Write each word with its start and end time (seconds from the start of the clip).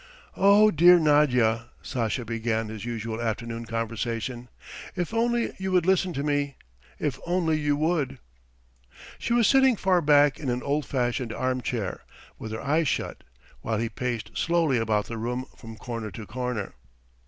"Oh, 0.35 0.71
dear 0.71 0.97
Nadya!" 0.97 1.65
Sasha 1.83 2.25
began 2.25 2.69
his 2.69 2.85
usual 2.85 3.21
afternoon 3.21 3.65
conversation, 3.67 4.49
"if 4.95 5.13
only 5.13 5.53
you 5.59 5.71
would 5.73 5.85
listen 5.85 6.11
to 6.13 6.23
me! 6.23 6.57
If 6.97 7.19
only 7.27 7.59
you 7.59 7.77
would!" 7.77 8.17
She 9.19 9.31
was 9.33 9.45
sitting 9.45 9.75
far 9.75 10.01
back 10.01 10.39
in 10.39 10.49
an 10.49 10.63
old 10.63 10.87
fashioned 10.87 11.31
armchair, 11.31 12.01
with 12.39 12.51
her 12.51 12.61
eyes 12.63 12.87
shut, 12.87 13.23
while 13.61 13.77
he 13.77 13.89
paced 13.89 14.35
slowly 14.35 14.79
about 14.79 15.05
the 15.05 15.19
room 15.19 15.45
from 15.55 15.77
corner 15.77 16.09
to 16.09 16.25
corner. 16.25 16.73